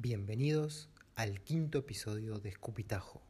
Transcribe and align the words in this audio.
Bienvenidos 0.00 0.88
al 1.16 1.40
quinto 1.40 1.78
episodio 1.78 2.38
de 2.38 2.50
Escupitajo, 2.50 3.20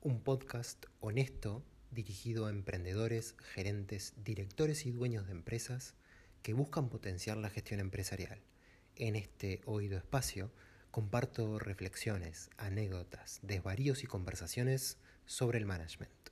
un 0.00 0.22
podcast 0.22 0.86
honesto 1.00 1.62
dirigido 1.90 2.46
a 2.46 2.50
emprendedores, 2.50 3.34
gerentes, 3.52 4.14
directores 4.24 4.86
y 4.86 4.90
dueños 4.90 5.26
de 5.26 5.32
empresas 5.32 5.92
que 6.40 6.54
buscan 6.54 6.88
potenciar 6.88 7.36
la 7.36 7.50
gestión 7.50 7.78
empresarial. 7.78 8.40
En 8.96 9.16
este 9.16 9.60
oído 9.66 9.98
espacio 9.98 10.50
comparto 10.90 11.58
reflexiones, 11.58 12.48
anécdotas, 12.56 13.40
desvaríos 13.42 14.02
y 14.02 14.06
conversaciones 14.06 14.96
sobre 15.26 15.58
el 15.58 15.66
management. 15.66 16.30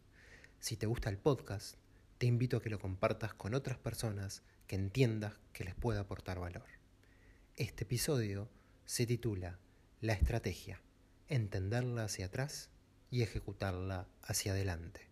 Si 0.58 0.78
te 0.78 0.86
gusta 0.86 1.10
el 1.10 1.18
podcast, 1.18 1.76
te 2.16 2.24
invito 2.24 2.56
a 2.56 2.62
que 2.62 2.70
lo 2.70 2.78
compartas 2.78 3.34
con 3.34 3.52
otras 3.52 3.76
personas 3.76 4.42
que 4.66 4.76
entiendas 4.76 5.34
que 5.52 5.64
les 5.64 5.74
pueda 5.74 6.00
aportar 6.00 6.40
valor. 6.40 6.64
Este 7.56 7.84
episodio 7.84 8.48
se 8.86 9.04
titula 9.04 9.58
La 10.02 10.14
estrategia, 10.14 10.80
entenderla 11.28 12.02
hacia 12.02 12.26
atrás 12.26 12.70
y 13.08 13.22
ejecutarla 13.22 14.08
hacia 14.20 14.50
adelante. 14.50 15.08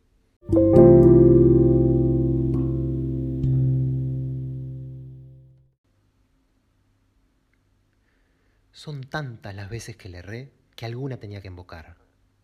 Son 8.72 9.04
tantas 9.04 9.54
las 9.54 9.70
veces 9.70 9.96
que 9.96 10.08
le 10.08 10.18
erré 10.18 10.50
que 10.74 10.86
alguna 10.86 11.18
tenía 11.18 11.40
que 11.40 11.46
invocar, 11.46 11.96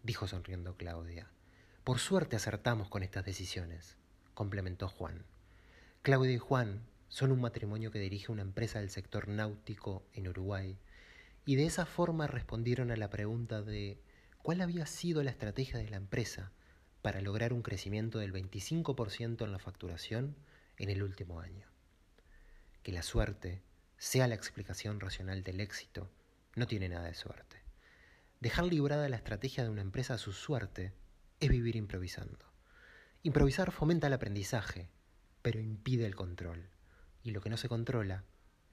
dijo 0.04 0.28
sonriendo 0.28 0.76
Claudia. 0.76 1.28
Por 1.82 1.98
suerte 1.98 2.36
acertamos 2.36 2.88
con 2.88 3.02
estas 3.02 3.24
decisiones, 3.24 3.96
complementó 4.34 4.86
Juan. 4.86 5.26
Claudia 6.02 6.34
y 6.34 6.38
Juan 6.38 6.86
son 7.08 7.32
un 7.32 7.40
matrimonio 7.40 7.90
que 7.90 7.98
dirige 7.98 8.30
una 8.30 8.42
empresa 8.42 8.78
del 8.78 8.90
sector 8.90 9.26
náutico 9.26 10.06
en 10.12 10.28
Uruguay 10.28 10.78
y 11.46 11.54
de 11.54 11.64
esa 11.64 11.86
forma 11.86 12.26
respondieron 12.26 12.90
a 12.90 12.96
la 12.96 13.08
pregunta 13.08 13.62
de 13.62 14.02
cuál 14.42 14.60
había 14.60 14.84
sido 14.84 15.22
la 15.22 15.30
estrategia 15.30 15.78
de 15.78 15.88
la 15.88 15.96
empresa 15.96 16.52
para 17.02 17.20
lograr 17.20 17.52
un 17.52 17.62
crecimiento 17.62 18.18
del 18.18 18.32
25% 18.32 19.44
en 19.44 19.52
la 19.52 19.60
facturación 19.60 20.36
en 20.76 20.90
el 20.90 21.04
último 21.04 21.38
año. 21.38 21.68
Que 22.82 22.90
la 22.90 23.04
suerte 23.04 23.62
sea 23.96 24.26
la 24.26 24.34
explicación 24.34 24.98
racional 24.98 25.44
del 25.44 25.60
éxito 25.60 26.10
no 26.56 26.66
tiene 26.66 26.88
nada 26.88 27.06
de 27.06 27.14
suerte. 27.14 27.62
Dejar 28.40 28.64
librada 28.64 29.08
la 29.08 29.16
estrategia 29.16 29.62
de 29.62 29.70
una 29.70 29.82
empresa 29.82 30.14
a 30.14 30.18
su 30.18 30.32
suerte 30.32 30.94
es 31.38 31.48
vivir 31.48 31.76
improvisando. 31.76 32.44
Improvisar 33.22 33.70
fomenta 33.70 34.08
el 34.08 34.14
aprendizaje, 34.14 34.90
pero 35.42 35.60
impide 35.60 36.06
el 36.06 36.16
control. 36.16 36.70
Y 37.22 37.30
lo 37.30 37.40
que 37.40 37.50
no 37.50 37.56
se 37.56 37.68
controla 37.68 38.24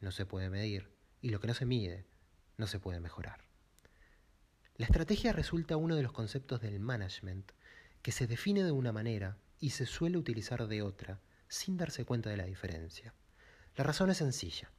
no 0.01 0.11
se 0.11 0.25
puede 0.25 0.49
medir, 0.49 0.89
y 1.21 1.29
lo 1.29 1.39
que 1.39 1.47
no 1.47 1.53
se 1.53 1.65
mide 1.65 2.05
no 2.57 2.67
se 2.67 2.79
puede 2.79 2.99
mejorar. 2.99 3.43
La 4.75 4.85
estrategia 4.85 5.33
resulta 5.33 5.77
uno 5.77 5.95
de 5.95 6.03
los 6.03 6.11
conceptos 6.11 6.61
del 6.61 6.79
management 6.79 7.51
que 8.01 8.11
se 8.11 8.27
define 8.27 8.63
de 8.63 8.71
una 8.71 8.91
manera 8.91 9.37
y 9.59 9.69
se 9.71 9.85
suele 9.85 10.17
utilizar 10.17 10.67
de 10.67 10.81
otra 10.81 11.21
sin 11.47 11.77
darse 11.77 12.05
cuenta 12.05 12.29
de 12.29 12.37
la 12.37 12.45
diferencia. 12.45 13.13
La 13.75 13.83
razón 13.83 14.09
es 14.09 14.17
sencilla. 14.17 14.71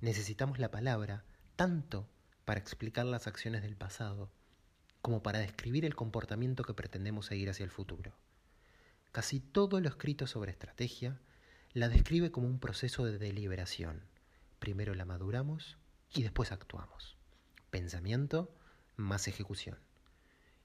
Necesitamos 0.00 0.58
la 0.58 0.70
palabra 0.70 1.24
tanto 1.56 2.08
para 2.44 2.58
explicar 2.58 3.06
las 3.06 3.26
acciones 3.26 3.62
del 3.62 3.76
pasado 3.76 4.30
como 5.02 5.22
para 5.22 5.40
describir 5.40 5.84
el 5.84 5.94
comportamiento 5.94 6.64
que 6.64 6.74
pretendemos 6.74 7.26
seguir 7.26 7.50
hacia 7.50 7.64
el 7.64 7.70
futuro. 7.70 8.14
Casi 9.12 9.40
todo 9.40 9.80
lo 9.80 9.88
escrito 9.88 10.26
sobre 10.26 10.52
estrategia 10.52 11.20
la 11.74 11.88
describe 11.88 12.30
como 12.30 12.46
un 12.46 12.58
proceso 12.58 13.04
de 13.04 13.18
deliberación. 13.18 14.04
Primero 14.58 14.94
la 14.94 15.04
maduramos 15.04 15.76
y 16.14 16.22
después 16.22 16.52
actuamos. 16.52 17.16
Pensamiento 17.70 18.54
más 18.96 19.28
ejecución. 19.28 19.78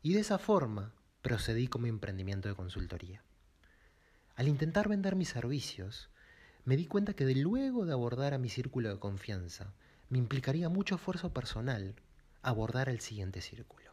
Y 0.01 0.13
de 0.13 0.19
esa 0.19 0.37
forma 0.37 0.93
procedí 1.21 1.67
como 1.67 1.87
emprendimiento 1.87 2.49
de 2.49 2.55
consultoría. 2.55 3.23
Al 4.35 4.47
intentar 4.47 4.87
vender 4.87 5.15
mis 5.15 5.29
servicios, 5.29 6.09
me 6.63 6.77
di 6.77 6.85
cuenta 6.85 7.13
que 7.13 7.25
de 7.25 7.35
luego 7.35 7.85
de 7.85 7.93
abordar 7.93 8.33
a 8.33 8.37
mi 8.37 8.49
círculo 8.49 8.89
de 8.89 8.99
confianza, 8.99 9.73
me 10.09 10.17
implicaría 10.17 10.69
mucho 10.69 10.95
esfuerzo 10.95 11.33
personal 11.33 11.95
abordar 12.41 12.89
el 12.89 12.99
siguiente 12.99 13.41
círculo. 13.41 13.91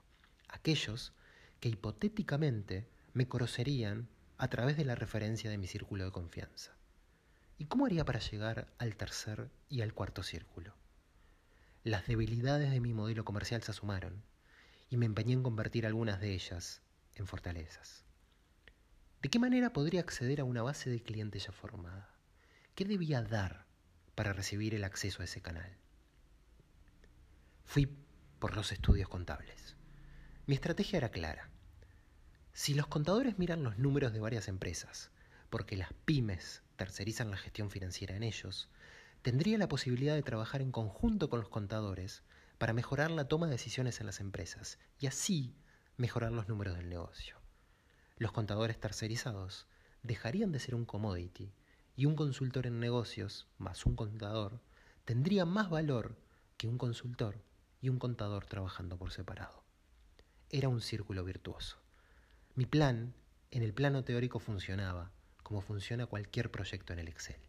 Aquellos 0.48 1.12
que 1.60 1.69
hipotéticamente 1.69 2.87
me 3.14 3.26
conocerían 3.26 4.09
a 4.37 4.48
través 4.48 4.76
de 4.76 4.84
la 4.84 4.97
referencia 4.97 5.50
de 5.50 5.59
mi 5.59 5.66
círculo 5.66 6.04
de 6.04 6.12
confianza. 6.12 6.72
¿Y 7.59 7.66
cómo 7.66 7.87
haría 7.87 8.04
para 8.04 8.19
llegar 8.19 8.69
al 8.78 8.97
tercer 8.97 9.50
y 9.69 9.81
al 9.81 9.94
cuarto 9.94 10.22
círculo? 10.22 10.75
Las 11.84 12.06
debilidades 12.06 12.70
de 12.70 12.80
mi 12.80 12.94
modelo 12.94 13.26
comercial 13.26 13.62
se 13.62 13.74
sumaron 13.74 14.24
y 14.88 14.96
me 14.96 15.04
empeñé 15.04 15.34
en 15.34 15.42
convertir 15.42 15.84
algunas 15.84 16.18
de 16.18 16.32
ellas 16.32 16.80
en 17.14 17.26
fortalezas. 17.26 18.06
¿De 19.20 19.28
qué 19.28 19.38
manera 19.38 19.74
podría 19.74 20.00
acceder 20.00 20.40
a 20.40 20.44
una 20.44 20.62
base 20.62 20.88
de 20.88 21.02
clientes 21.02 21.44
ya 21.44 21.52
formada? 21.52 22.08
¿Qué 22.74 22.86
debía 22.86 23.20
dar 23.20 23.66
para 24.14 24.32
recibir 24.32 24.74
el 24.74 24.82
acceso 24.82 25.20
a 25.20 25.26
ese 25.26 25.42
canal? 25.42 25.76
Fui 27.66 27.94
por 28.38 28.56
los 28.56 28.72
estudios 28.72 29.10
contables. 29.10 29.76
Mi 30.46 30.54
estrategia 30.54 30.96
era 30.96 31.10
clara. 31.10 31.50
Si 32.54 32.72
los 32.72 32.86
contadores 32.86 33.38
miran 33.38 33.62
los 33.62 33.76
números 33.76 34.14
de 34.14 34.20
varias 34.20 34.48
empresas, 34.48 35.10
porque 35.50 35.76
las 35.76 35.92
pymes 36.06 36.62
tercerizan 36.76 37.30
la 37.30 37.36
gestión 37.36 37.70
financiera 37.70 38.16
en 38.16 38.22
ellos, 38.22 38.70
tendría 39.24 39.56
la 39.56 39.68
posibilidad 39.68 40.14
de 40.14 40.22
trabajar 40.22 40.60
en 40.60 40.70
conjunto 40.70 41.30
con 41.30 41.40
los 41.40 41.48
contadores 41.48 42.22
para 42.58 42.74
mejorar 42.74 43.10
la 43.10 43.26
toma 43.26 43.46
de 43.46 43.52
decisiones 43.52 43.98
en 44.00 44.04
las 44.04 44.20
empresas 44.20 44.78
y 44.98 45.06
así 45.06 45.56
mejorar 45.96 46.30
los 46.30 46.46
números 46.46 46.76
del 46.76 46.90
negocio. 46.90 47.38
Los 48.18 48.32
contadores 48.32 48.78
tercerizados 48.78 49.66
dejarían 50.02 50.52
de 50.52 50.58
ser 50.58 50.74
un 50.74 50.84
commodity 50.84 51.54
y 51.96 52.04
un 52.04 52.16
consultor 52.16 52.66
en 52.66 52.80
negocios 52.80 53.48
más 53.56 53.86
un 53.86 53.96
contador 53.96 54.60
tendría 55.06 55.46
más 55.46 55.70
valor 55.70 56.18
que 56.58 56.68
un 56.68 56.76
consultor 56.76 57.42
y 57.80 57.88
un 57.88 57.98
contador 57.98 58.44
trabajando 58.44 58.98
por 58.98 59.10
separado. 59.10 59.64
Era 60.50 60.68
un 60.68 60.82
círculo 60.82 61.24
virtuoso. 61.24 61.78
Mi 62.56 62.66
plan, 62.66 63.14
en 63.50 63.62
el 63.62 63.72
plano 63.72 64.04
teórico, 64.04 64.38
funcionaba 64.38 65.12
como 65.42 65.62
funciona 65.62 66.04
cualquier 66.04 66.50
proyecto 66.50 66.92
en 66.92 66.98
el 66.98 67.08
Excel. 67.08 67.40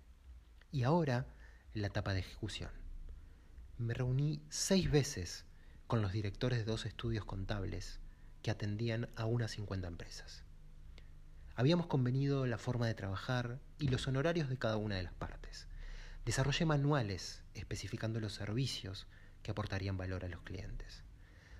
Y 0.71 0.83
ahora, 0.83 1.27
la 1.75 1.87
etapa 1.87 2.13
de 2.13 2.21
ejecución. 2.21 2.71
Me 3.77 3.93
reuní 3.93 4.41
seis 4.49 4.89
veces 4.89 5.43
con 5.87 6.01
los 6.01 6.13
directores 6.13 6.59
de 6.59 6.65
dos 6.65 6.85
estudios 6.85 7.25
contables 7.25 7.99
que 8.41 8.49
atendían 8.49 9.09
a 9.17 9.25
unas 9.25 9.51
50 9.51 9.85
empresas. 9.85 10.43
Habíamos 11.53 11.87
convenido 11.87 12.45
la 12.45 12.57
forma 12.57 12.87
de 12.87 12.93
trabajar 12.93 13.59
y 13.77 13.89
los 13.89 14.07
honorarios 14.07 14.47
de 14.47 14.57
cada 14.57 14.77
una 14.77 14.95
de 14.95 15.03
las 15.03 15.13
partes. 15.13 15.67
Desarrollé 16.25 16.65
manuales 16.65 17.43
especificando 17.53 18.21
los 18.21 18.33
servicios 18.33 19.05
que 19.43 19.51
aportarían 19.51 19.97
valor 19.97 20.23
a 20.23 20.29
los 20.29 20.41
clientes. 20.43 21.03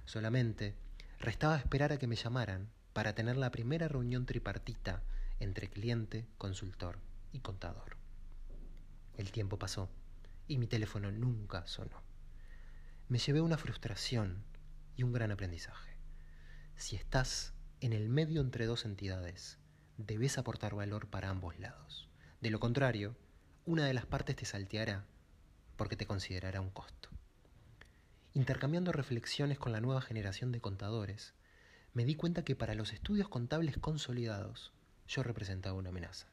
Solamente 0.05 0.75
restaba 1.19 1.57
esperar 1.57 1.91
a 1.91 1.97
que 1.97 2.07
me 2.07 2.15
llamaran 2.15 2.69
para 2.93 3.15
tener 3.15 3.35
la 3.35 3.51
primera 3.51 3.89
reunión 3.89 4.25
tripartita 4.25 5.03
entre 5.41 5.69
cliente, 5.69 6.25
consultor 6.37 6.99
y 7.33 7.41
contador. 7.41 7.97
El 9.17 9.31
tiempo 9.31 9.59
pasó 9.59 9.89
y 10.47 10.57
mi 10.57 10.67
teléfono 10.67 11.11
nunca 11.11 11.65
sonó. 11.67 12.03
Me 13.07 13.19
llevé 13.19 13.41
una 13.41 13.57
frustración 13.57 14.43
y 14.95 15.03
un 15.03 15.13
gran 15.13 15.31
aprendizaje. 15.31 15.97
Si 16.75 16.95
estás 16.95 17.53
en 17.81 17.93
el 17.93 18.09
medio 18.09 18.41
entre 18.41 18.65
dos 18.65 18.85
entidades, 18.85 19.59
debes 19.97 20.37
aportar 20.37 20.75
valor 20.75 21.07
para 21.07 21.29
ambos 21.29 21.59
lados. 21.59 22.09
De 22.41 22.49
lo 22.49 22.59
contrario, 22.59 23.15
una 23.65 23.85
de 23.85 23.93
las 23.93 24.05
partes 24.05 24.35
te 24.35 24.45
salteará 24.45 25.05
porque 25.77 25.95
te 25.95 26.05
considerará 26.05 26.61
un 26.61 26.69
costo. 26.69 27.09
Intercambiando 28.33 28.91
reflexiones 28.91 29.57
con 29.57 29.71
la 29.71 29.81
nueva 29.81 30.01
generación 30.01 30.51
de 30.51 30.61
contadores, 30.61 31.33
me 31.93 32.05
di 32.05 32.15
cuenta 32.15 32.43
que 32.43 32.55
para 32.55 32.75
los 32.75 32.91
estudios 32.91 33.29
contables 33.29 33.77
consolidados 33.77 34.73
yo 35.07 35.23
representaba 35.23 35.77
una 35.77 35.89
amenaza. 35.89 36.27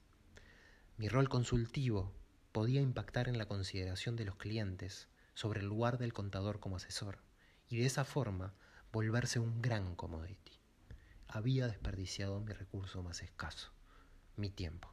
Mi 0.97 1.09
rol 1.09 1.29
consultivo 1.29 2.13
podía 2.53 2.81
impactar 2.81 3.29
en 3.29 3.39
la 3.39 3.47
consideración 3.47 4.17
de 4.17 4.25
los 4.25 4.37
clientes 4.37 5.09
sobre 5.35 5.61
el 5.61 5.67
lugar 5.67 5.99
del 5.99 6.13
contador 6.13 6.61
como 6.61 6.77
asesor 6.77 7.19
y 7.69 7.79
de 7.79 7.87
esa 7.87 8.05
forma 8.05 8.55
volverse 8.93 9.39
un 9.39 9.61
gran 9.63 9.97
commodity. 9.97 10.61
Había 11.29 11.67
desperdiciado 11.67 12.41
mi 12.41 12.53
recurso 12.53 13.03
más 13.03 13.23
escaso, 13.23 13.73
mi 14.37 14.51
tiempo. 14.51 14.93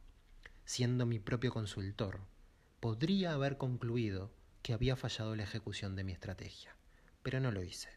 Siendo 0.65 1.05
mi 1.05 1.19
propio 1.19 1.51
consultor, 1.51 2.21
podría 2.79 3.33
haber 3.33 3.57
concluido 3.57 4.31
que 4.61 4.73
había 4.73 4.95
fallado 4.95 5.35
la 5.35 5.43
ejecución 5.43 5.95
de 5.95 6.03
mi 6.03 6.13
estrategia 6.13 6.79
pero 7.21 7.39
no 7.39 7.51
lo 7.51 7.63
hice. 7.63 7.89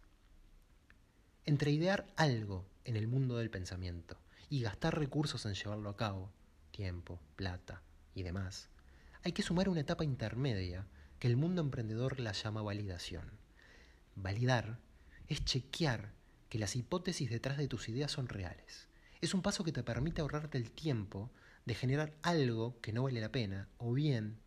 Entre 1.45 1.71
idear 1.71 2.07
algo 2.17 2.67
en 2.85 2.97
el 2.97 3.09
mundo 3.09 3.37
del 3.39 3.51
pensamiento 3.51 4.19
y 4.49 4.61
gastar 4.63 4.99
recursos 4.99 5.45
en 5.47 5.55
llevarlo 5.55 5.91
a 5.91 5.97
cabo, 5.97 6.33
tiempo, 6.71 7.21
plata 7.37 7.83
y 8.15 8.23
demás, 8.23 8.69
hay 9.25 9.33
que 9.33 9.43
sumar 9.43 9.69
una 9.69 9.81
etapa 9.81 10.05
intermedia 10.05 10.87
que 11.19 11.29
el 11.29 11.37
mundo 11.37 11.63
emprendedor 11.63 12.19
la 12.19 12.33
llama 12.33 12.63
validación. 12.63 13.31
Validar 14.17 14.79
es 15.29 15.45
chequear 15.45 16.13
que 16.49 16.59
las 16.59 16.75
hipótesis 16.75 17.31
detrás 17.31 17.57
de 17.57 17.69
tus 17.69 17.89
ideas 17.89 18.11
son 18.11 18.29
reales. 18.29 18.89
Es 19.21 19.33
un 19.33 19.43
paso 19.43 19.63
que 19.63 19.73
te 19.73 19.85
permite 19.85 20.21
ahorrarte 20.21 20.59
el 20.59 20.73
tiempo 20.73 21.31
de 21.65 21.75
generar 21.75 22.13
algo 22.23 22.81
que 22.81 22.93
no 22.93 23.05
vale 23.05 23.21
la 23.21 23.31
pena 23.31 23.69
o 23.79 23.93
bien 23.93 24.39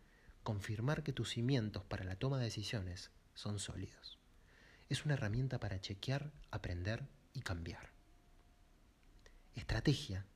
confirmar 0.42 1.02
que 1.02 1.14
tus 1.14 1.30
cimientos 1.30 1.82
para 1.84 2.04
la 2.04 2.16
toma 2.16 2.38
de 2.38 2.44
decisiones 2.44 3.10
son 3.34 3.58
sólidos. 3.58 4.18
Es 4.90 5.04
una 5.04 5.14
herramienta 5.14 5.58
para 5.58 5.80
chequear, 5.80 6.30
aprender 6.50 7.02
y 7.32 7.40
cambiar. 7.40 7.90
Estrategia 9.54 10.26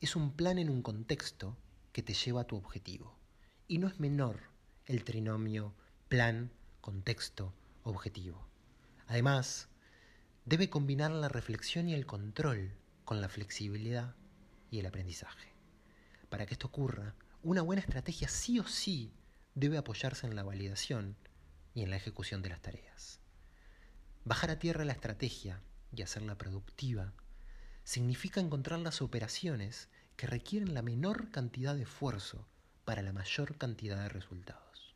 es 0.00 0.16
un 0.16 0.32
plan 0.32 0.58
en 0.58 0.70
un 0.70 0.80
contexto 0.80 1.56
que 1.92 2.02
te 2.02 2.14
lleva 2.14 2.40
a 2.40 2.46
tu 2.46 2.56
objetivo. 2.56 3.14
Y 3.68 3.78
no 3.78 3.88
es 3.88 3.98
menor 3.98 4.42
el 4.84 5.02
trinomio 5.02 5.74
plan, 6.08 6.52
contexto, 6.80 7.52
objetivo. 7.82 8.46
Además, 9.08 9.68
debe 10.44 10.70
combinar 10.70 11.10
la 11.10 11.28
reflexión 11.28 11.88
y 11.88 11.94
el 11.94 12.06
control 12.06 12.76
con 13.04 13.20
la 13.20 13.28
flexibilidad 13.28 14.14
y 14.70 14.78
el 14.78 14.86
aprendizaje. 14.86 15.52
Para 16.28 16.46
que 16.46 16.54
esto 16.54 16.68
ocurra, 16.68 17.16
una 17.42 17.62
buena 17.62 17.80
estrategia 17.80 18.28
sí 18.28 18.60
o 18.60 18.68
sí 18.68 19.12
debe 19.56 19.78
apoyarse 19.78 20.28
en 20.28 20.36
la 20.36 20.44
validación 20.44 21.16
y 21.74 21.82
en 21.82 21.90
la 21.90 21.96
ejecución 21.96 22.42
de 22.42 22.50
las 22.50 22.62
tareas. 22.62 23.18
Bajar 24.24 24.50
a 24.50 24.60
tierra 24.60 24.84
la 24.84 24.92
estrategia 24.92 25.60
y 25.92 26.02
hacerla 26.02 26.38
productiva 26.38 27.14
significa 27.82 28.40
encontrar 28.40 28.78
las 28.78 29.02
operaciones 29.02 29.88
que 30.16 30.28
requieren 30.28 30.72
la 30.72 30.82
menor 30.82 31.32
cantidad 31.32 31.74
de 31.74 31.82
esfuerzo 31.82 32.46
para 32.86 33.02
la 33.02 33.12
mayor 33.12 33.58
cantidad 33.58 34.00
de 34.00 34.08
resultados. 34.08 34.94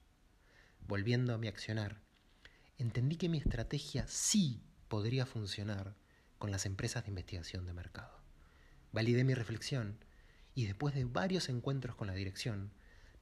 Volviendo 0.87 1.35
a 1.35 1.39
mi 1.39 1.49
accionar, 1.49 2.01
entendí 2.79 3.17
que 3.17 3.29
mi 3.29 3.39
estrategia 3.39 4.07
sí 4.07 4.63
podría 4.87 5.27
funcionar 5.27 5.97
con 6.39 6.53
las 6.53 6.67
empresas 6.67 7.03
de 7.03 7.11
investigación 7.11 7.67
de 7.67 7.73
mercado. 7.73 8.17
Validé 8.93 9.25
mi 9.25 9.35
reflexión 9.35 9.99
y 10.55 10.67
después 10.67 10.95
de 10.95 11.05
varios 11.05 11.49
encuentros 11.49 11.97
con 11.97 12.07
la 12.07 12.15
dirección, 12.15 12.71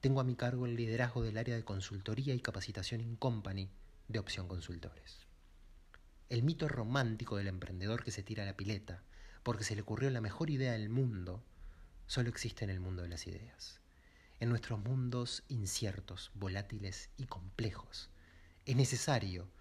tengo 0.01 0.21
a 0.21 0.23
mi 0.23 0.35
cargo 0.35 0.67
el 0.67 0.75
liderazgo 0.75 1.23
del 1.23 1.39
área 1.39 1.55
de 1.55 1.65
consultoría 1.65 2.35
y 2.35 2.39
capacitación 2.39 3.01
in 3.01 3.15
company 3.15 3.71
de 4.07 4.19
Opción 4.19 4.47
Consultores. 4.47 5.25
El 6.29 6.43
mito 6.43 6.67
romántico 6.67 7.37
del 7.37 7.47
emprendedor 7.47 8.03
que 8.03 8.11
se 8.11 8.21
tira 8.21 8.43
a 8.43 8.45
la 8.45 8.55
pileta 8.55 9.01
porque 9.41 9.63
se 9.63 9.73
le 9.75 9.81
ocurrió 9.81 10.11
la 10.11 10.21
mejor 10.21 10.51
idea 10.51 10.73
del 10.73 10.89
mundo 10.89 11.43
solo 12.05 12.29
existe 12.29 12.65
en 12.65 12.69
el 12.69 12.79
mundo 12.79 13.01
de 13.01 13.09
las 13.09 13.25
ideas. 13.25 13.79
En 14.41 14.47
nuestros 14.47 14.79
mundos 14.79 15.43
inciertos, 15.49 16.31
volátiles 16.33 17.09
y 17.17 17.25
complejos, 17.25 18.09
es 18.65 18.77
necesario 18.77 19.51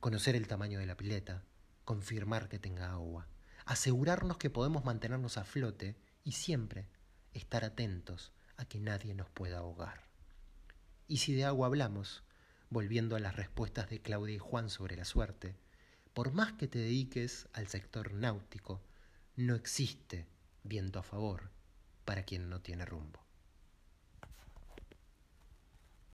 conocer 0.00 0.36
el 0.36 0.48
tamaño 0.48 0.78
de 0.78 0.86
la 0.86 0.96
pileta, 0.96 1.44
confirmar 1.84 2.48
que 2.48 2.58
tenga 2.58 2.92
agua, 2.92 3.28
asegurarnos 3.66 4.38
que 4.38 4.48
podemos 4.48 4.86
mantenernos 4.86 5.36
a 5.36 5.44
flote 5.44 5.96
y 6.24 6.32
siempre 6.32 6.88
estar 7.34 7.62
atentos 7.62 8.32
a 8.56 8.64
que 8.64 8.80
nadie 8.80 9.14
nos 9.14 9.28
pueda 9.28 9.58
ahogar. 9.58 10.08
Y 11.08 11.18
si 11.18 11.34
de 11.34 11.44
agua 11.44 11.66
hablamos, 11.66 12.22
volviendo 12.70 13.16
a 13.16 13.20
las 13.20 13.36
respuestas 13.36 13.90
de 13.90 14.00
Claudia 14.00 14.36
y 14.36 14.38
Juan 14.38 14.70
sobre 14.70 14.96
la 14.96 15.04
suerte, 15.04 15.56
por 16.14 16.32
más 16.32 16.54
que 16.54 16.68
te 16.68 16.78
dediques 16.78 17.48
al 17.52 17.68
sector 17.68 18.14
náutico, 18.14 18.80
no 19.36 19.54
existe 19.54 20.26
viento 20.64 20.98
a 20.98 21.02
favor 21.02 21.50
para 22.06 22.22
quien 22.22 22.48
no 22.48 22.62
tiene 22.62 22.86
rumbo. 22.86 23.20